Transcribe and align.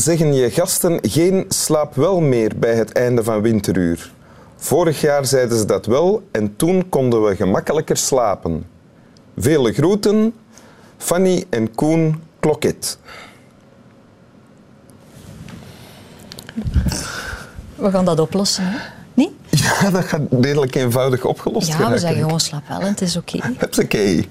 Zeggen 0.00 0.34
je 0.34 0.50
gasten 0.50 0.98
geen 1.02 1.44
slaap 1.48 1.94
wel 1.94 2.20
meer 2.20 2.52
bij 2.58 2.74
het 2.74 2.92
einde 2.92 3.24
van 3.24 3.40
winteruur? 3.42 4.12
Vorig 4.56 5.00
jaar 5.00 5.26
zeiden 5.26 5.58
ze 5.58 5.64
dat 5.64 5.86
wel 5.86 6.22
en 6.30 6.56
toen 6.56 6.88
konden 6.88 7.24
we 7.24 7.36
gemakkelijker 7.36 7.96
slapen. 7.96 8.66
Vele 9.36 9.72
groeten, 9.72 10.34
Fanny 10.96 11.44
en 11.48 11.74
Koen 11.74 12.22
Klokket. 12.38 12.98
We 17.74 17.90
gaan 17.90 18.04
dat 18.04 18.20
oplossen, 18.20 18.64
hè? 18.64 18.99
Niet? 19.20 19.32
Ja, 19.80 19.90
dat 19.90 20.04
gaat 20.04 20.20
redelijk 20.40 20.74
eenvoudig 20.74 21.24
opgelost 21.24 21.66
Ja, 21.66 21.72
geraken. 21.74 21.94
we 21.94 22.00
zeggen 22.00 22.22
gewoon 22.22 22.40
slaap 22.40 22.68
wel 22.68 22.80
en 22.80 22.86
het 22.86 23.00
is 23.00 23.16
oké. 23.16 23.38
Hupsakee. 23.58 24.28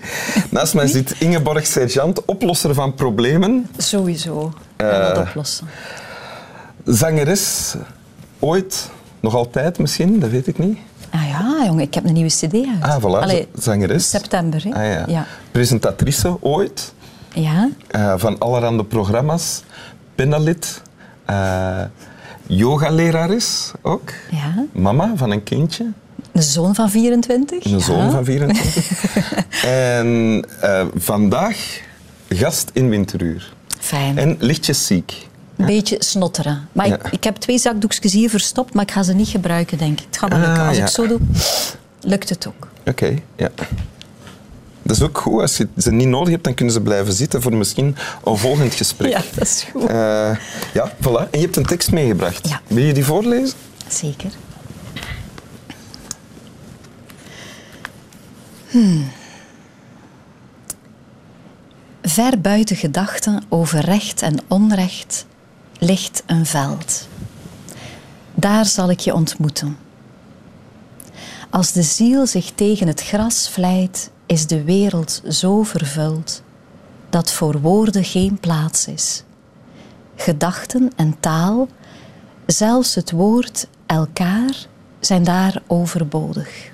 Naast 0.50 0.74
mij 0.74 0.88
zit 0.88 1.16
Ingeborg 1.20 1.66
Sergeant, 1.68 2.26
oplosser 2.26 2.74
van 2.74 2.94
problemen. 2.94 3.68
Sowieso. 3.78 4.54
Gaan 4.78 4.90
Eh. 4.90 5.08
dat 5.08 5.18
oplossen. 5.18 5.68
Zangeres, 6.86 7.76
ooit, 8.40 8.90
nog 9.20 9.36
altijd 9.36 9.78
misschien, 9.80 10.20
dat 10.20 10.30
weet 10.30 10.48
ik 10.48 10.58
niet. 10.58 10.78
Ah 11.12 11.28
ja, 11.30 11.64
jongen, 11.66 11.84
ik 11.84 11.94
heb 11.94 12.06
een 12.06 12.14
nieuwe 12.14 12.30
cd 12.30 12.54
uit. 12.54 12.68
Ah, 12.82 12.98
voilà, 13.02 13.22
Allee, 13.24 13.48
zangeres. 13.54 14.10
september, 14.10 14.64
hè? 14.64 14.70
Ah, 14.74 14.86
ja. 14.86 15.04
Ja. 15.08 15.26
Presentatrice 15.52 16.38
ooit, 16.44 16.94
Ja, 17.34 17.70
eh, 17.88 18.14
van 18.18 18.38
allerhande 18.40 18.84
programma's. 18.86 19.64
Pennalid, 20.16 20.82
eh 21.26 21.82
yogalerares 22.50 23.72
ook. 23.82 24.12
ja. 24.32 24.66
Mama 24.72 25.12
van 25.16 25.32
een 25.32 25.44
kindje, 25.44 25.86
Een 26.32 26.44
zoon 26.44 26.76
van 26.76 26.90
24. 26.90 27.66
een 27.66 27.72
ja. 27.72 27.80
zoon 27.80 28.12
van 28.12 28.26
24. 28.26 29.06
en 29.64 30.42
eh, 30.62 30.86
vandaag 30.96 31.80
gast 32.30 32.70
in 32.74 32.90
Winteruur. 32.90 33.54
Fijn. 33.80 34.18
En 34.18 34.36
lichtjes 34.40 34.86
ziek. 34.86 35.28
Een 35.58 35.66
beetje 35.66 35.96
snotteren. 36.00 36.68
Maar 36.72 36.86
ik, 36.88 37.08
ik 37.12 37.24
heb 37.24 37.36
twee 37.36 37.58
zakdoekjes 37.58 38.14
hier 38.14 38.30
verstopt, 38.30 38.74
maar 38.74 38.84
ik 38.84 38.92
ga 38.92 39.04
ze 39.04 39.14
niet 39.14 39.28
gebruiken, 39.28 39.78
denk 39.78 40.00
ik. 40.00 40.06
Het 40.06 40.18
gaat 40.18 40.30
wel 40.30 40.40
lukken. 40.40 40.62
Ah, 40.62 40.68
Als 40.68 40.78
ik 40.78 40.88
zo 40.88 41.08
doe, 41.08 41.20
lukt 42.02 42.30
het 42.30 42.48
ook. 42.48 42.68
Oké, 42.86 43.14
ja. 43.36 43.50
Dat 44.90 44.98
is 44.98 45.04
ook 45.04 45.18
goed. 45.18 45.42
Als 45.42 45.58
je 45.58 45.68
ze 45.78 45.92
niet 45.92 46.08
nodig 46.08 46.30
hebt, 46.30 46.44
dan 46.44 46.54
kunnen 46.54 46.74
ze 46.74 46.82
blijven 46.82 47.14
zitten 47.14 47.42
voor 47.42 47.56
misschien 47.56 47.96
een 48.24 48.38
volgend 48.38 48.74
gesprek. 48.74 49.12
Ja, 49.18 49.22
dat 49.36 49.48
is 49.48 49.68
goed. 49.72 49.86
Eh, 49.86 50.36
ja, 50.74 50.92
voilà. 51.02 51.30
En 51.30 51.40
je 51.40 51.40
hebt 51.40 51.56
een 51.56 51.66
tekst 51.66 51.92
meegebracht. 51.92 52.50
Ja. 52.50 52.62
Wil 52.68 52.84
je 52.84 52.94
die 52.94 53.06
voorlezen? 53.06 53.58
Zeker. 53.88 54.32
Hmm. 58.68 59.10
Ver 62.02 62.42
buiten 62.42 62.76
gedachten 62.76 63.44
over 63.50 63.80
recht 63.80 64.22
en 64.22 64.40
onrecht 64.48 65.26
ligt 65.80 66.24
een 66.26 66.46
veld. 66.46 67.08
Daar 68.36 68.66
zal 68.66 68.90
ik 68.90 69.00
je 69.00 69.14
ontmoeten. 69.14 69.78
Als 71.50 71.72
de 71.72 71.84
ziel 71.84 72.28
zich 72.28 72.52
tegen 72.56 72.88
het 72.88 73.04
gras 73.04 73.50
vlijt, 73.50 74.10
is 74.30 74.48
de 74.48 74.64
wereld 74.64 75.22
zo 75.28 75.64
vervuld 75.64 76.42
dat 77.10 77.32
voor 77.32 77.60
woorden 77.60 78.04
geen 78.04 78.40
plaats 78.40 78.88
is. 78.88 79.24
Gedachten 80.16 80.92
en 80.96 81.16
taal 81.20 81.68
Zelfs 82.52 82.96
het 82.96 83.12
woord 83.12 83.68
elkaar 83.86 84.68
zijn 85.00 85.24
daar 85.24 85.62
overbodig. 85.68 86.72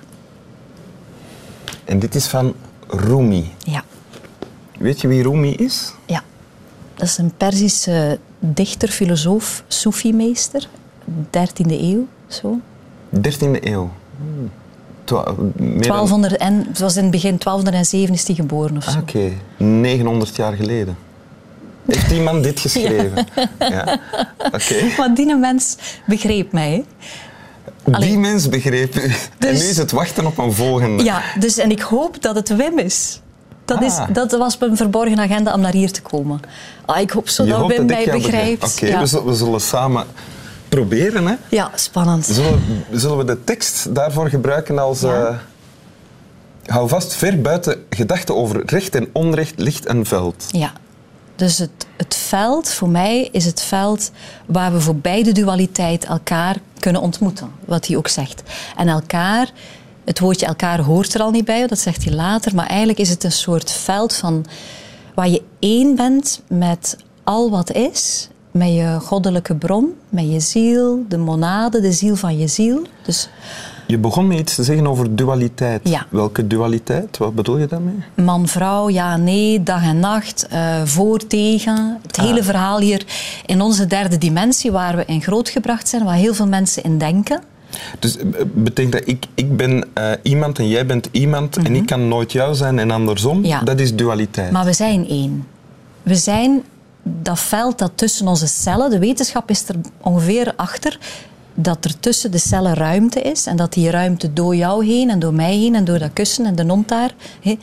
En 1.84 1.98
dit 1.98 2.14
is 2.14 2.26
van 2.26 2.54
Rumi. 2.88 3.52
Ja, 3.58 3.84
Weet 4.78 5.00
je 5.00 5.08
wie 5.08 5.22
Rumi 5.22 5.54
is? 5.54 5.92
ja. 6.06 6.22
Dat 6.94 7.06
is 7.08 7.18
een 7.18 7.32
Perzische 7.36 8.18
dichter, 8.38 8.88
filosoof, 8.88 9.64
Soefi-meester, 9.68 10.68
13e 11.24 11.66
eeuw, 11.66 12.06
zo. 12.26 12.60
13e 13.16 13.60
eeuw. 13.60 13.90
1200 15.06 16.36
en, 16.36 16.64
het 16.68 16.78
was 16.78 16.96
in 16.96 17.02
het 17.02 17.10
begin 17.10 17.38
1207 17.38 18.14
is 18.14 18.26
hij 18.26 18.34
geboren 18.36 18.76
of 18.76 18.84
zo. 18.84 18.90
Ah, 18.90 18.96
Oké, 18.96 19.32
900 19.56 20.36
jaar 20.36 20.52
geleden. 20.52 20.96
Heeft 21.86 22.08
die 22.08 22.20
man 22.20 22.42
dit 22.42 22.60
geschreven? 22.66 23.26
Ja. 23.58 23.98
Oké. 24.52 25.12
Die 25.14 25.36
mens 25.36 25.76
begreep 26.06 26.52
mij. 26.52 26.70
hè. 26.70 26.82
Die 27.84 27.94
Allee. 27.94 28.18
mens 28.18 28.48
begreep 28.48 28.94
u. 28.96 29.02
En 29.02 29.12
Dus- 29.38 29.62
nu 29.62 29.68
is 29.68 29.76
het 29.76 29.90
wachten 29.90 30.26
op 30.26 30.38
een 30.38 30.52
volgende. 30.52 31.04
Ja, 31.04 31.22
dus, 31.38 31.58
en 31.58 31.70
ik 31.70 31.80
hoop 31.80 32.22
dat 32.22 32.34
het 32.34 32.56
Wim 32.56 32.78
is. 32.78 33.20
Dat, 33.64 33.82
is, 33.82 33.96
Ah. 33.96 34.08
dat 34.12 34.32
was 34.32 34.58
mijn 34.58 34.76
verborgen 34.76 35.18
agenda 35.20 35.54
om 35.54 35.60
naar 35.60 35.72
hier 35.72 35.92
te 35.92 36.02
komen. 36.02 36.40
Ah, 36.84 37.00
ik 37.00 37.10
hoop 37.10 37.28
zo 37.28 37.44
Je 37.44 37.50
dat 37.50 37.66
Wim 37.66 37.86
mij 37.86 38.04
begrijpt. 38.10 38.78
ja. 38.80 39.04
we, 39.06 39.22
we 39.24 39.34
zullen 39.34 39.60
samen 39.60 40.04
proberen. 40.76 41.26
Hè. 41.26 41.34
ja, 41.50 41.70
spannend. 41.74 42.24
Zullen, 42.26 42.60
zullen 42.92 43.16
we 43.16 43.24
de 43.24 43.44
tekst 43.44 43.94
daarvoor 43.94 44.28
gebruiken 44.28 44.78
als... 44.78 45.00
Ja. 45.00 45.26
eh, 45.26 45.36
hou 46.66 46.88
vast, 46.88 47.14
ver 47.14 47.40
buiten 47.40 47.84
gedachten 47.90 48.36
over 48.36 48.62
recht 48.66 48.94
en 48.94 49.08
onrecht 49.12 49.52
ligt 49.56 49.88
een 49.88 50.06
veld. 50.06 50.44
Ja. 50.50 50.72
Dus 51.36 51.58
het, 51.58 51.86
het 51.96 52.14
veld, 52.14 52.70
voor 52.70 52.88
mij, 52.88 53.28
is 53.32 53.44
het 53.44 53.60
veld 53.60 54.10
waar 54.46 54.72
we 54.72 54.80
voorbij 54.80 55.22
de 55.22 55.32
dualiteit 55.32 56.04
elkaar 56.04 56.56
kunnen 56.78 57.02
ontmoeten. 57.02 57.50
Wat 57.64 57.86
hij 57.86 57.96
ook 57.96 58.08
zegt. 58.08 58.42
En 58.76 58.88
elkaar, 58.88 59.50
het 60.04 60.18
woordje 60.18 60.46
elkaar 60.46 60.80
hoort 60.80 61.14
er 61.14 61.20
al 61.20 61.30
niet 61.30 61.44
bij, 61.44 61.66
dat 61.66 61.78
zegt 61.78 62.04
hij 62.04 62.12
later. 62.12 62.54
Maar 62.54 62.66
eigenlijk 62.66 62.98
is 62.98 63.08
het 63.08 63.24
een 63.24 63.32
soort 63.32 63.72
veld 63.72 64.14
van 64.14 64.46
waar 65.14 65.28
je 65.28 65.42
één 65.58 65.96
bent 65.96 66.42
met 66.48 66.96
al 67.24 67.50
wat 67.50 67.72
is. 67.72 68.28
Met 68.56 68.68
je 68.68 68.98
goddelijke 69.02 69.54
bron, 69.54 69.94
met 70.08 70.30
je 70.30 70.40
ziel, 70.40 71.04
de 71.08 71.16
monade, 71.16 71.80
de 71.80 71.92
ziel 71.92 72.16
van 72.16 72.38
je 72.38 72.46
ziel. 72.46 72.82
Dus 73.02 73.28
Je 73.86 73.98
begon 73.98 74.26
met 74.26 74.38
iets 74.38 74.54
te 74.54 74.62
zeggen 74.62 74.86
over 74.86 75.16
dualiteit. 75.16 75.88
Ja. 75.88 76.06
Welke 76.10 76.46
dualiteit? 76.46 77.18
Wat 77.18 77.34
bedoel 77.34 77.58
je 77.58 77.66
daarmee? 77.66 77.94
man, 78.14 78.48
vrouw, 78.48 78.88
ja, 78.88 79.16
nee, 79.16 79.62
dag 79.62 79.82
en 79.82 80.00
nacht, 80.00 80.46
eh, 80.46 80.82
voor, 80.84 81.26
tegen. 81.26 81.98
Het 82.02 82.16
hele 82.16 82.42
verhaal 82.42 82.80
hier 82.80 83.04
in 83.46 83.60
onze 83.60 83.86
derde 83.86 84.18
dimensie, 84.18 84.72
waar 84.72 84.96
we 84.96 85.04
in 85.06 85.22
grootgebracht 85.22 85.88
zijn, 85.88 86.04
waar 86.04 86.14
heel 86.14 86.34
veel 86.34 86.48
mensen 86.48 86.82
in 86.82 86.98
denken. 86.98 87.40
Dus 87.98 88.16
eh, 88.16 88.24
betekent 88.54 88.92
dat 88.92 89.02
ik, 89.04 89.26
ik 89.34 89.56
ben 89.56 89.84
eh, 89.94 90.10
iemand 90.22 90.58
en 90.58 90.68
jij 90.68 90.86
bent 90.86 91.08
iemand 91.10 91.56
en 91.56 91.74
ik 91.74 91.86
kan 91.86 92.08
nooit 92.08 92.32
jou 92.32 92.54
zijn 92.54 92.78
en 92.78 92.90
andersom? 92.90 93.38
Mhm. 93.38 93.46
Ja. 93.46 93.60
Dat 93.60 93.80
is 93.80 93.94
dualiteit. 93.94 94.50
Maar 94.50 94.64
we 94.64 94.72
zijn 94.72 95.08
één. 95.08 95.46
We 96.02 96.14
zijn 96.14 96.62
dat 97.08 97.38
veld 97.38 97.78
dat 97.78 97.92
tussen 97.94 98.28
onze 98.28 98.46
cellen, 98.46 98.90
de 98.90 98.98
wetenschap 98.98 99.50
is 99.50 99.68
er 99.68 99.76
ongeveer 100.00 100.52
achter, 100.56 100.98
dat 101.54 101.84
er 101.84 102.00
tussen 102.00 102.30
de 102.30 102.38
cellen 102.38 102.74
ruimte 102.74 103.20
is 103.20 103.46
en 103.46 103.56
dat 103.56 103.72
die 103.72 103.90
ruimte 103.90 104.32
door 104.32 104.56
jou 104.56 104.86
heen 104.86 105.10
en 105.10 105.18
door 105.18 105.34
mij 105.34 105.54
heen 105.56 105.74
en 105.74 105.84
door 105.84 105.98
dat 105.98 106.12
kussen 106.12 106.46
en 106.46 106.54
de 106.54 106.82
daar, 106.86 107.14
hè, 107.40 107.58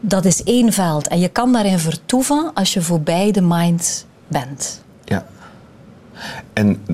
dat 0.00 0.24
is 0.24 0.42
één 0.42 0.72
veld. 0.72 1.08
En 1.08 1.18
je 1.18 1.28
kan 1.28 1.52
daarin 1.52 1.78
vertoeven 1.78 2.50
als 2.54 2.72
je 2.72 2.82
voorbij 2.82 3.30
de 3.30 3.40
mind 3.42 4.06
bent. 4.28 4.82
Ja. 5.04 5.26
En 6.52 6.84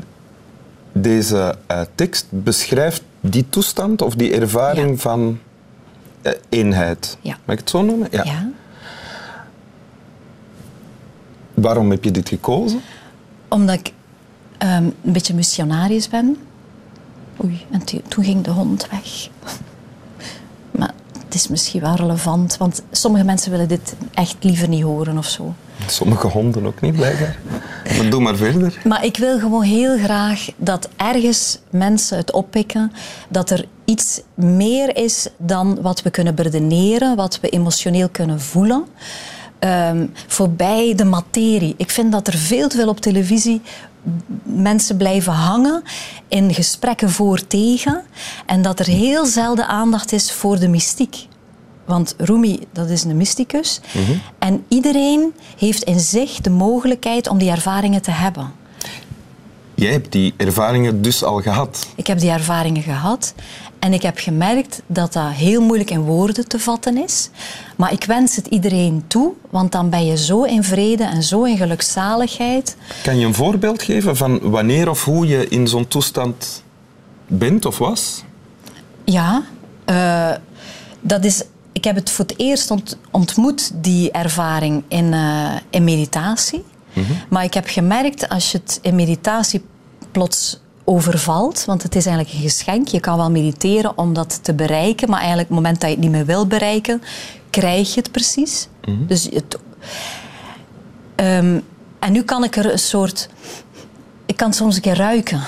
deze 0.93 1.55
eh, 1.66 1.81
tekst 1.94 2.27
beschrijft 2.31 3.03
die 3.21 3.47
toestand 3.50 4.03
of 4.03 4.15
die 4.15 4.32
ervaring 4.34 4.91
Ja. 4.91 4.97
van 4.97 5.38
eh, 6.22 6.32
eenheid. 6.49 7.16
Ja. 7.21 7.37
Mag 7.44 7.55
ik 7.55 7.61
het 7.61 7.71
zo 7.71 7.82
noemen? 7.82 8.09
Ja. 8.11 8.49
Waarom 11.62 11.91
heb 11.91 12.05
je 12.05 12.11
dit 12.11 12.29
gekozen? 12.29 12.81
Omdat 13.49 13.75
ik 13.79 13.93
ehm, 14.59 14.85
een 14.85 15.12
beetje 15.12 15.35
missionarisch 15.35 16.09
ben. 16.09 16.37
Oei, 17.44 17.67
en 17.70 17.85
to- 17.85 18.00
toen 18.09 18.25
ging 18.25 18.44
de 18.44 18.50
hond 18.50 18.87
weg. 18.91 19.29
Maar 20.70 20.93
het 21.25 21.35
is 21.35 21.49
misschien 21.49 21.81
wel 21.81 21.94
relevant, 21.94 22.56
want 22.56 22.82
sommige 22.91 23.25
mensen 23.25 23.50
willen 23.50 23.69
dit 23.69 23.94
echt 24.14 24.37
liever 24.41 24.69
niet 24.69 24.82
horen 24.82 25.19
of 25.19 25.26
zo. 25.26 25.55
Sommige 25.87 26.26
honden 26.26 26.67
ook 26.67 26.81
niet, 26.81 26.94
blijkbaar. 26.97 27.37
Maar 27.97 28.11
doe 28.11 28.20
maar 28.20 28.37
verder. 28.37 28.81
Maar 28.85 29.05
ik 29.05 29.17
wil 29.17 29.38
gewoon 29.38 29.62
heel 29.62 29.99
graag 29.99 30.47
dat 30.56 30.88
ergens 30.97 31.58
mensen 31.70 32.17
het 32.17 32.32
oppikken, 32.32 32.93
dat 33.29 33.50
er 33.50 33.65
iets 33.85 34.20
meer 34.35 34.97
is 34.97 35.29
dan 35.37 35.79
wat 35.82 36.03
we 36.03 36.11
kunnen 36.11 36.35
beredeneren, 36.35 37.17
wat 37.17 37.41
we 37.41 37.49
emotioneel 37.49 38.08
kunnen 38.08 38.41
voelen. 38.41 38.85
Ehm, 39.62 40.06
voorbij 40.26 40.94
de 40.94 41.05
materie. 41.05 41.75
Ik 41.76 41.91
vind 41.91 42.12
dat 42.12 42.26
er 42.26 42.38
veel 42.38 42.69
te 42.69 42.76
veel 42.76 42.88
op 42.88 43.00
televisie 43.00 43.61
mensen 44.43 44.97
blijven 44.97 45.32
hangen 45.32 45.82
in 46.29 46.55
gesprekken 46.55 47.11
voor 47.11 47.47
tegen 47.47 48.03
en 48.47 48.62
dat 48.62 48.79
er 48.79 48.87
heel 48.87 49.26
zelden 49.26 49.67
aandacht 49.67 50.12
is 50.12 50.32
voor 50.32 50.59
de 50.59 50.69
mystiek. 50.69 51.26
Want 51.85 52.14
Rumi, 52.19 52.67
dat 52.73 52.88
is 52.88 53.05
een 53.05 53.17
mysticus. 53.17 53.81
En 54.38 54.64
iedereen 54.69 55.35
heeft 55.59 55.82
in 55.82 56.00
zich 56.00 56.41
de 56.41 56.50
mogelijkheid 56.50 57.29
om 57.29 57.38
die 57.38 57.50
ervaringen 57.50 58.03
te 58.03 58.11
hebben. 58.11 58.53
Jij 59.74 59.92
hebt 59.92 60.12
die 60.12 60.34
ervaringen 60.36 61.02
dus 61.02 61.24
al 61.24 61.40
gehad. 61.40 61.86
Ik 61.96 62.06
heb 62.06 62.19
die 62.19 62.30
ervaringen 62.30 62.82
gehad. 62.82 63.34
En 63.78 63.92
ik 63.92 64.02
heb 64.02 64.19
gemerkt 64.19 64.82
dat 64.86 65.12
dat 65.12 65.32
heel 65.32 65.60
moeilijk 65.62 65.90
in 65.90 66.00
woorden 66.00 66.48
te 66.48 66.58
vatten 66.58 67.02
is. 67.02 67.30
Maar 67.76 67.92
ik 67.92 68.04
wens 68.04 68.36
het 68.36 68.46
iedereen 68.46 69.04
toe, 69.06 69.32
want 69.50 69.72
dan 69.72 69.90
ben 69.90 70.06
je 70.06 70.16
zo 70.16 70.42
in 70.42 70.64
vrede 70.64 71.04
en 71.04 71.22
zo 71.22 71.44
in 71.44 71.56
gelukzaligheid. 71.56 72.76
Kan 73.02 73.19
je 73.19 73.26
een 73.26 73.34
voorbeeld 73.34 73.82
geven 73.82 74.16
van 74.16 74.50
wanneer 74.50 74.90
of 74.90 75.04
hoe 75.04 75.26
je 75.26 75.48
in 75.48 75.69
zo'n 75.69 75.88
toestand 75.88 76.62
bent 77.26 77.64
of 77.64 77.78
was? 77.78 78.24
Ja, 79.04 79.42
uh, 79.86 80.32
dat 81.00 81.24
is, 81.24 81.42
ik 81.72 81.84
heb 81.84 81.94
het 81.94 82.10
voor 82.10 82.24
het 82.24 82.38
eerst 82.38 82.70
ont, 82.70 82.98
ontmoet, 83.10 83.70
die 83.74 84.10
ervaring, 84.10 84.84
in, 84.88 85.12
uh, 85.12 85.52
in 85.70 85.84
meditatie. 85.84 86.64
Mm 86.93 87.05
-hmm. 87.05 87.17
Maar 87.29 87.44
ik 87.44 87.55
heb 87.55 87.67
gemerkt, 87.67 88.29
als 88.29 88.53
je 88.53 88.59
het 88.59 88.79
in 88.83 88.94
meditatie 88.94 89.65
plots 90.11 90.61
overvalt, 90.85 91.65
want 91.65 91.83
het 91.83 91.97
is 91.97 92.06
eigenlijk 92.06 92.37
een 92.37 92.43
geschenk. 92.43 92.89
Je 92.89 93.00
kan 93.00 93.17
wel 93.17 93.31
mediteren 93.31 93.99
om 93.99 94.12
dat 94.12 94.44
te 94.44 94.55
bereiken, 94.55 95.11
maar 95.11 95.19
eigenlijk 95.19 95.50
op 95.50 95.56
het 95.56 95.65
moment 95.65 95.81
dat 95.81 95.91
je 95.91 95.97
het 95.97 96.05
niet 96.05 96.15
meer 96.15 96.27
wil 96.27 96.47
bereiken, 96.47 97.03
krijg 97.50 97.94
je 97.94 98.00
het 98.00 98.11
precies. 98.11 98.69
Mm 98.85 98.94
-hmm. 98.94 99.06
Dus 99.06 99.25
het, 99.25 99.59
um, 101.17 101.62
en 101.99 102.12
nu 102.12 102.23
kan 102.23 102.44
ik 102.44 102.56
er 102.56 102.73
een 102.73 102.79
soort... 102.79 103.29
Ik 104.27 104.37
kan 104.37 104.53
soms 104.53 104.77
een 104.77 104.83
keer 104.83 104.97
ruiken 104.97 105.41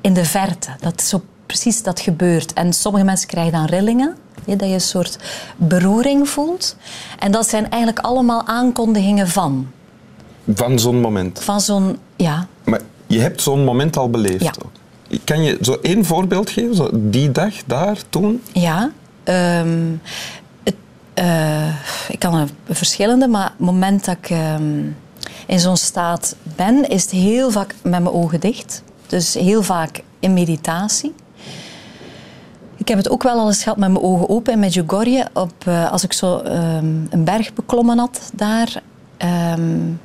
in 0.00 0.14
de 0.14 0.24
verte. 0.24 0.70
Dat 0.80 1.02
zo 1.02 1.22
precies 1.46 1.82
dat 1.82 2.00
gebeurt. 2.00 2.52
En 2.52 2.72
sommige 2.72 3.04
mensen 3.04 3.28
krijgen 3.28 3.52
dan 3.52 3.64
rillingen. 3.64 4.16
Ja, 4.44 4.54
dat 4.54 4.68
je 4.68 4.74
een 4.74 4.80
soort 4.80 5.18
beroering 5.56 6.28
voelt. 6.28 6.76
En 7.18 7.30
dat 7.30 7.48
zijn 7.48 7.70
eigenlijk 7.70 8.04
allemaal 8.04 8.46
aankondigingen 8.46 9.28
van. 9.28 9.70
Van 10.54 10.78
zo'n 10.78 11.00
moment? 11.00 11.40
Van 11.42 11.60
zo'n, 11.60 11.98
ja. 12.16 12.46
Maar 12.64 12.80
je 13.06 13.20
hebt 13.20 13.42
zo'n 13.42 13.64
moment 13.64 13.96
al 13.96 14.10
beleefd? 14.10 14.42
Ja. 14.42 14.52
Kan 15.24 15.42
je 15.42 15.58
zo 15.60 15.78
één 15.82 16.04
voorbeeld 16.04 16.50
geven? 16.50 16.74
Zo 16.74 16.90
die 16.92 17.32
dag, 17.32 17.54
daar, 17.66 17.98
toen? 18.08 18.42
Ja. 18.52 18.90
Um, 19.24 20.00
het, 20.62 20.74
uh, 21.14 21.68
ik 22.08 22.18
kan 22.18 22.34
er 22.34 22.48
verschillende, 22.70 23.28
maar 23.28 23.44
het 23.44 23.58
moment 23.58 24.04
dat 24.04 24.16
ik 24.16 24.30
um, 24.30 24.96
in 25.46 25.60
zo'n 25.60 25.76
staat 25.76 26.36
ben, 26.42 26.88
is 26.88 27.02
het 27.02 27.10
heel 27.10 27.50
vaak 27.50 27.74
met 27.82 28.02
mijn 28.02 28.14
ogen 28.14 28.40
dicht. 28.40 28.82
Dus 29.06 29.34
heel 29.34 29.62
vaak 29.62 30.02
in 30.20 30.32
meditatie. 30.32 31.14
Ik 32.76 32.88
heb 32.88 32.96
het 32.96 33.10
ook 33.10 33.22
wel 33.22 33.38
al 33.38 33.46
eens 33.46 33.62
gehad 33.62 33.78
met 33.78 33.90
mijn 33.90 34.04
ogen 34.04 34.28
open 34.28 34.52
in 34.52 34.58
Medjugorje. 34.58 35.26
Op, 35.32 35.52
uh, 35.68 35.92
als 35.92 36.04
ik 36.04 36.12
zo 36.12 36.36
um, 36.38 37.06
een 37.10 37.24
berg 37.24 37.52
beklommen 37.52 37.98
had 37.98 38.30
daar. 38.34 38.82
Um, 39.58 40.00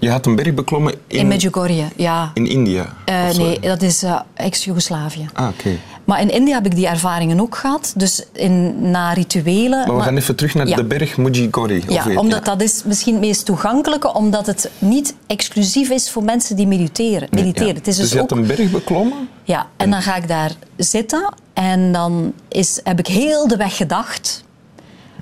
je 0.00 0.10
had 0.10 0.26
een 0.26 0.36
berg 0.36 0.54
beklommen 0.54 0.94
in... 1.06 1.18
In 1.18 1.28
Medjugorje, 1.28 1.84
ja. 1.96 2.30
In 2.34 2.46
India? 2.46 2.94
Uh, 3.08 3.30
nee, 3.30 3.60
dat 3.60 3.82
is 3.82 4.02
uh, 4.02 4.20
ex-Jugoslavië. 4.34 5.28
Ah, 5.32 5.48
oké. 5.48 5.58
Okay. 5.58 5.78
Maar 6.04 6.20
in 6.20 6.30
India 6.30 6.54
heb 6.54 6.66
ik 6.66 6.74
die 6.74 6.86
ervaringen 6.86 7.40
ook 7.40 7.56
gehad. 7.56 7.92
Dus 7.96 8.24
in, 8.32 8.90
na 8.90 9.12
rituelen... 9.12 9.70
Maar 9.70 9.86
we 9.86 9.92
maar, 9.92 10.02
gaan 10.02 10.16
even 10.16 10.36
terug 10.36 10.54
naar 10.54 10.66
ja. 10.66 10.76
de 10.76 10.84
berg 10.84 11.16
Medjugorje. 11.16 11.82
Ja, 11.88 12.04
omdat 12.14 12.44
dat 12.44 12.62
is 12.62 12.82
misschien 12.84 13.14
het 13.14 13.22
meest 13.22 13.44
toegankelijke. 13.44 14.14
Omdat 14.14 14.46
het 14.46 14.70
niet 14.78 15.14
exclusief 15.26 15.90
is 15.90 16.10
voor 16.10 16.24
mensen 16.24 16.56
die 16.56 16.66
mediteren. 16.66 17.28
mediteren. 17.30 17.68
Ja. 17.68 17.74
Het 17.74 17.86
is 17.86 17.96
dus, 17.96 18.04
dus 18.04 18.12
je 18.12 18.22
ook... 18.22 18.30
had 18.30 18.38
een 18.38 18.46
berg 18.46 18.70
beklommen? 18.70 19.28
Ja, 19.44 19.66
en 19.76 19.90
dan 19.90 20.02
ga 20.02 20.16
ik 20.16 20.28
daar 20.28 20.52
zitten. 20.76 21.34
En 21.52 21.92
dan 21.92 22.32
is, 22.48 22.80
heb 22.84 22.98
ik 22.98 23.06
heel 23.06 23.48
de 23.48 23.56
weg 23.56 23.76
gedacht 23.76 24.44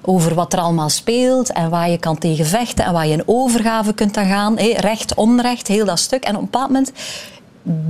over 0.03 0.35
wat 0.35 0.53
er 0.53 0.59
allemaal 0.59 0.89
speelt 0.89 1.53
en 1.53 1.71
waar 1.71 1.91
je 1.91 1.99
kan 1.99 2.19
tegen 2.19 2.47
vechten 2.47 2.85
en 2.85 2.93
waar 2.93 3.07
je 3.07 3.13
in 3.13 3.23
overgave 3.27 3.93
kunt 3.93 4.17
aan 4.17 4.27
gaan. 4.27 4.57
Recht, 4.59 5.15
onrecht, 5.15 5.67
heel 5.67 5.85
dat 5.85 5.99
stuk. 5.99 6.25
En 6.25 6.35
op 6.35 6.41
een 6.41 6.45
bepaald 6.51 6.69
moment 6.69 6.93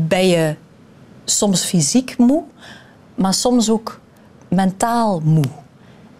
ben 0.08 0.28
je 0.28 0.54
soms 1.24 1.64
fysiek 1.64 2.14
moe, 2.18 2.42
maar 3.14 3.34
soms 3.34 3.70
ook 3.70 4.00
mentaal 4.48 5.20
moe. 5.24 5.44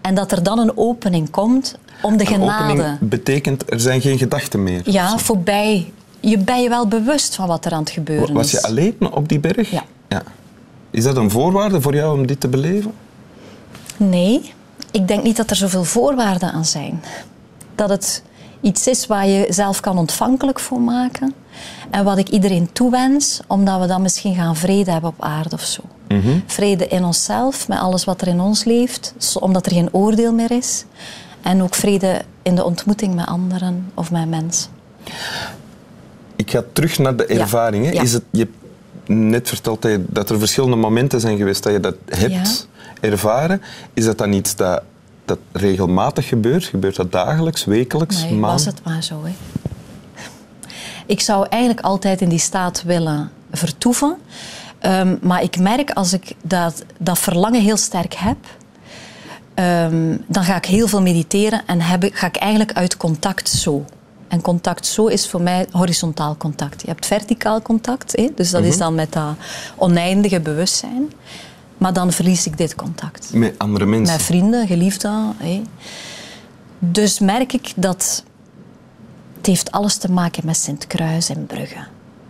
En 0.01 0.15
dat 0.15 0.33
er 0.33 0.43
dan 0.43 0.59
een 0.59 0.77
opening 0.77 1.31
komt 1.31 1.79
om 2.03 2.17
de 2.17 2.25
een 2.25 2.27
genade... 2.27 2.73
Opening 2.73 2.99
betekent, 3.01 3.73
er 3.73 3.81
zijn 3.81 4.01
geen 4.01 4.19
gedachten 4.19 4.63
meer? 4.63 4.81
Ja, 4.85 5.19
voorbij. 5.19 5.93
Je 6.21 6.39
ben 6.39 6.63
je 6.63 6.69
wel 6.69 6.89
bewust 6.89 7.35
van 7.35 7.47
wat 7.47 7.65
er 7.65 7.73
aan 7.73 7.81
het 7.81 7.91
gebeuren 7.91 8.35
Was 8.35 8.47
is. 8.47 8.51
je 8.61 8.63
alleen 8.63 8.97
op 9.13 9.29
die 9.29 9.41
berg? 9.41 9.71
Ja. 9.71 9.85
ja. 10.09 10.23
Is 10.91 11.05
dat 11.05 11.17
een 11.17 11.31
voorwaarde 11.31 11.81
voor 11.81 11.95
jou 11.95 12.19
om 12.19 12.27
dit 12.27 12.41
te 12.41 12.49
beleven? 12.49 12.93
Nee, 13.97 14.53
ik 14.91 15.09
denk 15.09 15.23
niet 15.23 15.37
dat 15.37 15.51
er 15.51 15.57
zoveel 15.57 15.85
voorwaarden 15.85 16.53
aan 16.53 16.65
zijn. 16.65 17.03
Dat 17.75 17.89
het 17.89 18.23
iets 18.61 18.87
is 18.87 19.07
waar 19.07 19.27
je 19.27 19.47
zelf 19.49 19.81
kan 19.81 19.99
ontvankelijk 19.99 20.61
voor 20.61 20.81
maken. 20.81 21.35
En 21.91 22.05
wat 22.05 22.19
ik 22.19 22.29
iedereen 22.29 22.73
toewens, 22.73 23.41
omdat 23.47 23.81
we 23.81 23.87
dan 23.87 24.03
misschien 24.03 24.35
gaan 24.35 24.57
vrede 24.57 24.91
hebben 24.91 25.11
op 25.11 25.23
aarde 25.23 25.55
of 25.55 25.65
zo. 25.65 25.83
Mm 26.09 26.21
-hmm. 26.21 26.43
Vrede 26.47 26.87
in 26.87 27.05
onszelf, 27.05 27.69
met 27.69 27.79
alles 27.79 28.05
wat 28.05 28.21
er 28.21 28.29
in 28.29 28.41
ons 28.41 28.65
leeft, 28.65 29.15
omdat 29.41 29.67
er 29.67 29.73
geen 29.73 29.89
oordeel 29.93 30.33
meer 30.33 30.51
is. 30.51 30.85
En 31.43 31.63
ook 31.63 31.75
vrede 31.75 32.23
in 32.43 32.55
de 32.55 32.65
ontmoeting 32.65 33.15
met 33.15 33.27
anderen 33.27 33.91
of 33.95 34.11
met 34.11 34.29
mensen. 34.29 34.71
Ik 36.37 36.51
ga 36.51 36.65
terug 36.73 36.99
naar 36.99 37.17
de 37.17 37.27
ervaringen. 37.27 37.93
Ja. 37.93 38.03
Is 38.03 38.13
het, 38.13 38.23
je 38.31 38.39
hebt 38.39 38.57
net 39.09 39.49
verteld 39.49 39.83
dat, 39.83 39.91
je, 39.91 40.05
dat 40.09 40.31
er 40.31 40.39
verschillende 40.39 40.77
momenten 40.77 41.21
zijn 41.21 41.37
geweest 41.37 41.63
dat 41.63 41.73
je 41.73 41.81
dat 41.81 41.95
hebt. 42.09 42.68
Ervaren. 43.01 43.63
Is 43.95 44.05
dat 44.05 44.19
dan 44.19 44.33
iets 44.33 44.57
dat, 44.57 44.83
dat 45.25 45.39
regelmatig 45.53 46.29
gebeurt? 46.29 46.65
Gebeurt 46.65 46.97
dat 46.97 47.13
dagelijks, 47.13 47.65
wekelijks, 47.65 48.23
Nee, 48.23 48.33
maand? 48.33 48.53
was 48.53 48.65
het 48.65 48.85
maar 48.85 49.03
zo. 49.03 49.25
Hè. 49.25 49.33
Ik 51.07 51.21
zou 51.21 51.47
eigenlijk 51.51 51.85
altijd 51.87 52.21
in 52.21 52.29
die 52.29 52.39
staat 52.39 52.83
willen 52.83 53.31
vertoeven. 53.53 54.17
Um, 54.83 55.19
maar 55.23 55.43
ik 55.43 55.59
merk 55.59 55.91
als 55.91 56.13
ik 56.13 56.33
dat, 56.43 56.85
dat 56.99 57.19
verlangen 57.19 57.61
heel 57.61 57.77
sterk 57.77 58.15
heb, 58.15 58.37
um, 59.55 60.25
dan 60.27 60.45
ga 60.45 60.57
ik 60.57 60.65
heel 60.65 60.89
veel 60.89 61.03
mediteren 61.03 61.63
en 61.67 61.81
heb 61.81 62.05
ik, 62.05 62.15
ga 62.17 62.27
ik 62.27 62.37
eigenlijk 62.37 62.73
uit 62.73 62.97
contact 62.97 63.49
zo. 63.49 63.85
En 64.29 64.41
contact 64.41 64.87
zo 64.87 65.07
is 65.07 65.29
voor 65.29 65.43
mij 65.43 65.67
horizontaal 65.71 66.37
contact. 66.37 66.81
Je 66.81 66.87
hebt 66.89 67.07
verticaal 67.07 67.63
contact, 67.63 68.17
hè? 68.17 68.29
dus 68.35 68.51
dat 68.51 68.61
Mhm. 68.61 68.71
is 68.71 68.79
dan 68.79 68.95
met 68.95 69.13
dat 69.13 69.35
oneindige 69.77 70.41
bewustzijn. 70.41 71.13
Maar 71.79 71.93
dan 71.93 72.13
verlies 72.13 72.47
ik 72.47 72.57
dit 72.57 72.75
contact. 72.75 73.33
Met 73.33 73.55
andere 73.59 73.87
mensen? 73.87 74.17
Met 74.17 74.25
vrienden, 74.25 74.67
geliefden. 74.67 75.35
Dus 76.79 77.19
merk 77.19 77.53
ik 77.53 77.73
dat 77.77 78.25
het 79.37 79.47
heeft 79.47 79.71
alles 79.71 79.97
te 79.97 80.11
maken 80.11 80.47
met 80.47 80.57
Sint-Kruis 80.57 81.31
in 81.31 81.47
Brugge. 81.47 81.87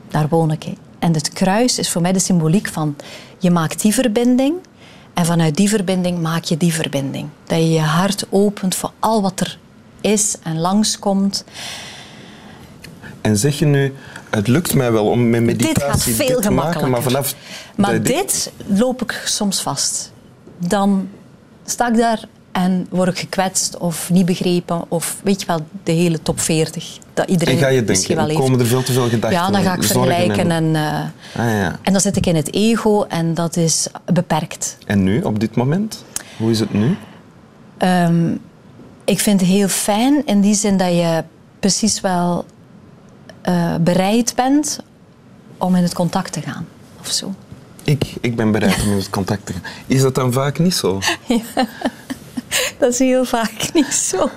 Daar 0.08 0.28
woon 0.28 0.50
ik. 0.50 0.62
Hè. 0.62 0.72
En 0.98 1.14
het 1.14 1.28
kruis 1.28 1.78
is 1.78 1.90
voor 1.90 2.02
mij 2.02 2.12
de 2.12 2.18
symboliek 2.18 2.68
van 2.68 2.96
je 3.38 3.50
maakt 3.50 3.82
die 3.82 3.94
verbinding 3.94 4.54
en 5.14 5.26
vanuit 5.26 5.56
die 5.56 5.68
verbinding 5.68 6.20
maak 6.20 6.44
je 6.44 6.56
die 6.56 6.72
verbinding. 6.72 7.28
Dat 7.44 7.58
je 7.58 7.70
je 7.70 7.80
hart 7.80 8.26
opent 8.30 8.74
voor 8.74 8.92
al 8.98 9.22
wat 9.22 9.40
er 9.40 9.58
is 10.00 10.36
en 10.42 10.58
langskomt. 10.58 11.44
En 13.20 13.36
zeg 13.36 13.58
je 13.58 13.66
nu, 13.66 13.94
het 14.30 14.46
lukt 14.48 14.74
mij 14.74 14.92
wel 14.92 15.06
om 15.06 15.30
met 15.30 15.42
meditatie 15.42 15.74
dit 15.74 15.82
gaat 15.82 16.02
veel 16.02 16.26
dit 16.26 16.42
te 16.42 16.50
maken, 16.50 16.90
maar 16.90 17.02
vanaf... 17.02 17.34
Maar 17.74 18.02
dit 18.02 18.52
loop 18.66 19.02
ik 19.02 19.22
soms 19.24 19.60
vast. 19.60 20.12
Dan 20.58 21.08
sta 21.64 21.88
ik 21.88 21.96
daar 21.96 22.24
en 22.52 22.86
word 22.90 23.08
ik 23.08 23.18
gekwetst 23.18 23.76
of 23.76 24.10
niet 24.10 24.26
begrepen. 24.26 24.84
Of 24.88 25.16
weet 25.22 25.40
je 25.40 25.46
wel, 25.46 25.60
de 25.82 25.92
hele 25.92 26.22
top 26.22 26.40
40. 26.40 26.98
Dat 27.14 27.28
iedereen 27.28 27.54
En 27.54 27.60
ga 27.60 27.68
je 27.68 27.82
misschien 27.82 28.16
denken, 28.16 28.16
wel 28.16 28.26
heeft. 28.26 28.40
komen 28.40 28.60
er 28.60 28.66
veel 28.66 28.82
te 28.82 28.92
veel 28.92 29.08
gedachten. 29.08 29.38
Ja, 29.38 29.50
dan 29.50 29.62
ga 29.62 29.74
ik 29.74 29.82
vergelijken 29.82 30.50
En, 30.50 30.74
en, 30.74 30.76
eh, 30.76 31.44
ah, 31.44 31.52
ja. 31.52 31.78
en 31.82 31.92
dan 31.92 32.00
zit 32.00 32.16
ik 32.16 32.26
in 32.26 32.36
het 32.36 32.54
ego 32.54 33.02
en 33.02 33.34
dat 33.34 33.56
is 33.56 33.86
beperkt. 34.12 34.76
en 34.86 35.02
nu, 35.02 35.20
op 35.22 35.40
dit 35.40 35.56
moment? 35.56 36.04
Hoe 36.36 36.50
is 36.50 36.60
het 36.60 36.72
nu? 36.72 36.96
Ehm, 37.78 38.30
ik 39.04 39.20
vind 39.20 39.40
het 39.40 39.48
heel 39.48 39.68
fijn 39.68 40.26
in 40.26 40.40
die 40.40 40.54
zin 40.54 40.76
dat 40.76 40.88
je 40.90 41.24
precies 41.60 42.00
wel 42.00 42.44
eh, 43.48 43.74
bereid 43.80 44.32
bent 44.34 44.78
om 45.58 45.74
in 45.74 45.82
het 45.82 45.94
contact 45.94 46.32
te 46.32 46.40
gaan. 46.40 46.66
Of 47.00 47.06
zo. 47.10 47.34
Ik, 47.84 48.14
ik 48.20 48.36
ben 48.36 48.52
bereid 48.52 48.82
om 48.82 48.90
in 48.90 48.96
het 48.96 49.10
contact 49.10 49.46
te 49.46 49.52
gaan. 49.52 49.62
Is 49.86 50.02
dat 50.02 50.14
dan 50.14 50.32
vaak 50.32 50.58
niet 50.58 50.74
zo? 50.74 51.00
Dat 52.78 52.92
is 52.92 52.98
heel 52.98 53.24
vaak 53.24 53.70
niet 53.72 53.86
zo. 53.94 54.30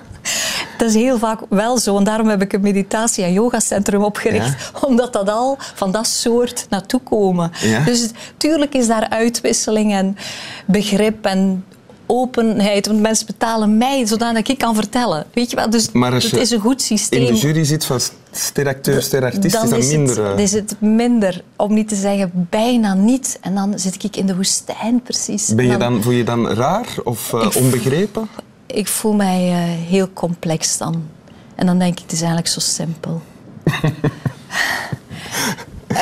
Dat 0.77 0.89
is 0.89 0.95
heel 0.95 1.17
vaak 1.17 1.39
wel 1.49 1.77
zo. 1.77 1.97
En 1.97 2.03
daarom 2.03 2.27
heb 2.27 2.41
ik 2.41 2.53
een 2.53 2.61
meditatie- 2.61 3.23
en 3.23 3.33
yogacentrum 3.33 4.03
opgericht. 4.03 4.71
Omdat 4.81 5.13
dat 5.13 5.29
al 5.29 5.57
van 5.59 5.91
dat 5.91 6.07
soort 6.07 6.65
naartoe 6.69 6.99
komen. 7.01 7.51
Ja? 7.61 7.83
Dus 7.83 8.09
tuurlijk 8.37 8.73
is 8.73 8.87
daar 8.87 9.09
uitwisseling 9.09 9.93
en 9.93 10.17
begrip 10.65 11.25
en 11.25 11.65
openheid. 12.11 12.87
Want 12.87 12.99
mensen 12.99 13.25
betalen 13.25 13.77
mij 13.77 14.05
zodat 14.05 14.47
ik 14.47 14.57
kan 14.57 14.75
vertellen. 14.75 15.25
Weet 15.33 15.49
je 15.49 15.55
wel? 15.55 15.69
Dus 15.69 15.91
Maar 15.91 16.13
het 16.13 16.33
is 16.33 16.51
een 16.51 16.59
goed 16.59 16.81
systeem. 16.81 17.25
In 17.25 17.33
de 17.33 17.39
jury 17.39 17.63
zit 17.63 17.85
van 17.85 17.99
steracteur, 18.31 19.01
sterartiest, 19.01 19.45
is 19.45 19.51
dan 19.51 19.69
dat 19.69 19.79
is 19.79 19.91
minder... 19.91 20.27
het, 20.27 20.37
eh, 20.37 20.43
is 20.43 20.51
het 20.51 20.75
minder, 20.79 21.43
om 21.55 21.73
niet 21.73 21.87
te 21.87 21.95
zeggen 21.95 22.47
bijna 22.49 22.93
niet. 22.93 23.37
En 23.41 23.55
dan 23.55 23.79
zit 23.79 24.03
ik 24.03 24.15
in 24.15 24.25
de 24.25 24.35
woestijn 24.35 25.01
precies. 25.01 25.55
Ben 25.55 25.67
je 25.67 25.77
dan, 25.77 26.01
voel 26.01 26.13
je 26.13 26.23
dan 26.23 26.47
raar 26.47 26.87
of 27.03 27.33
eh, 27.33 27.49
onbegrepen? 27.55 28.29
Ik 28.65 28.87
voel 28.87 29.13
mij 29.13 29.47
eh, 29.47 29.55
heel 29.89 30.13
complex 30.13 30.77
dan. 30.77 31.03
En 31.55 31.65
dan 31.65 31.79
denk 31.79 31.93
ik, 31.93 31.99
het 31.99 32.11
is 32.11 32.19
eigenlijk 32.19 32.49
zo 32.49 32.59
simpel. 32.59 33.21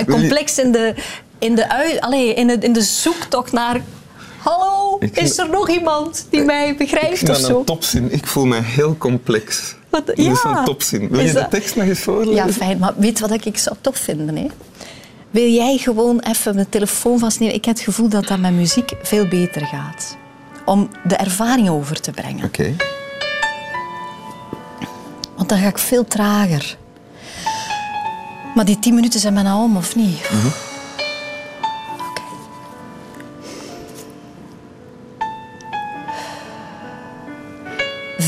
Complex 0.07 0.57
in 0.57 0.71
de, 0.71 0.95
in 1.39 1.55
de, 1.55 1.69
ui, 1.69 1.99
allee, 1.99 2.33
in 2.33 2.47
de, 2.47 2.57
in 2.59 2.73
de 2.73 2.81
zoektocht 2.81 3.51
naar... 3.51 3.81
Ik 4.99 5.13
vind- 5.13 5.27
Is 5.27 5.37
er 5.37 5.49
nog 5.49 5.69
iemand 5.69 6.27
die 6.29 6.41
mij 6.43 6.67
Ik 6.69 6.77
begrijpt 6.77 7.17
vind 7.17 7.29
of 7.29 7.37
zo? 7.37 7.59
een 7.59 7.65
topzin. 7.65 8.11
Ik 8.13 8.27
voel 8.27 8.45
me 8.45 8.59
heel 8.61 8.97
complex. 8.97 9.75
Wat- 9.89 10.07
Dat 10.07 10.17
is 10.17 10.41
ja. 10.43 10.57
een 10.57 10.63
topzin. 10.65 11.09
Wil 11.09 11.19
Is 11.19 11.31
je 11.31 11.33
de 11.33 11.47
tekst 11.49 11.75
nog 11.75 11.85
eens 11.85 11.99
voorlezen? 11.99 12.33
Ja, 12.35 12.49
fijn. 12.51 12.77
Maar 12.77 12.93
weet 12.97 13.19
wat 13.19 13.45
ik 13.45 13.57
zou 13.57 13.75
tof 13.81 13.97
vinden? 13.97 14.35
Hè? 14.37 14.47
Wil 15.31 15.47
jij 15.49 15.77
gewoon 15.77 16.19
even 16.19 16.55
mijn 16.55 16.69
telefoon 16.69 17.19
vastnemen? 17.19 17.55
Ik 17.55 17.65
heb 17.65 17.75
het 17.75 17.83
gevoel 17.83 18.09
dat 18.09 18.27
dat 18.27 18.39
met 18.39 18.53
muziek 18.53 18.91
veel 19.01 19.27
beter 19.27 19.65
gaat. 19.65 20.17
Om 20.65 20.89
de 21.03 21.15
ervaring 21.15 21.69
over 21.69 22.01
te 22.01 22.11
brengen. 22.11 22.45
Oké. 22.45 22.75
Want 25.35 25.49
dan 25.49 25.57
ga 25.59 25.67
ik 25.67 25.77
veel 25.77 26.05
trager. 26.05 26.77
Maar 28.55 28.65
die 28.65 28.79
tien 28.79 28.93
minuten 28.95 29.19
zijn 29.19 29.33
bijna 29.33 29.61
om, 29.63 29.77
of 29.77 29.95
niet? 29.95 30.17
Oké. 30.23 30.68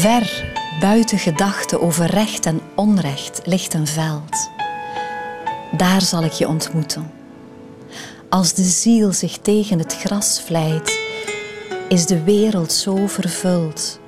Ver 0.01 0.45
buiten 0.79 1.17
gedachten 1.17 1.81
over 1.81 2.05
recht 2.05 2.45
en 2.45 2.61
onrecht 2.75 3.41
ligt 3.43 3.73
een 3.73 3.87
veld. 3.87 4.49
Daar 5.71 6.01
zal 6.01 6.23
ik 6.23 6.31
je 6.31 6.47
ontmoeten. 6.47 7.11
Als 8.29 8.53
de 8.53 8.63
ziel 8.63 9.13
zich 9.13 9.37
tegen 9.37 9.79
het 9.79 9.97
gras 9.97 10.41
vlijt, 10.45 10.99
is 11.89 12.05
de 12.05 12.23
wereld 12.23 12.71
zo 12.71 13.07
vervuld 13.07 13.99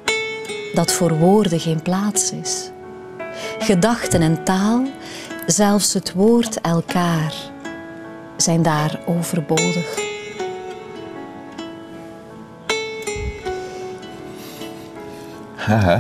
dat 0.74 0.92
voor 0.92 1.18
woorden 1.18 1.60
geen 1.60 1.82
plaats 1.82 2.32
is. 2.32 2.70
Gedachten 3.60 4.22
en 4.22 4.44
taal, 4.44 4.88
zelfs 5.46 5.94
het 5.94 6.14
woord 6.14 6.62
elkaar, 6.62 7.34
zijn 8.38 8.62
daar 8.62 9.00
overbodig. 9.06 10.13
Haha, 15.74 15.98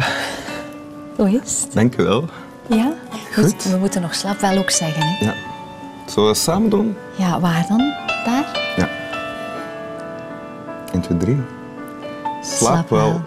Hoe 1.15 1.30
is 1.30 1.62
het? 1.62 1.74
dank 1.74 1.98
u 1.98 2.03
wel. 2.03 2.25
Ja? 2.68 2.94
Goed. 3.34 3.63
We 3.63 3.77
moeten 3.77 4.01
nog 4.01 4.15
slaap 4.15 4.39
wel 4.39 4.58
ook 4.58 4.70
zeggen. 4.70 5.03
Hè? 5.03 5.25
Ja. 5.25 5.34
Zullen 6.06 6.24
we 6.24 6.36
het 6.36 6.38
samen 6.38 6.70
doen? 6.70 6.96
Ja, 7.15 7.39
waar 7.39 7.65
dan? 7.68 7.94
Daar? 8.25 8.60
Ja. 8.75 8.88
1, 10.94 11.01
2, 11.01 11.18
3. 11.18 11.42
Slaap, 12.42 12.89
wel. 12.89 13.22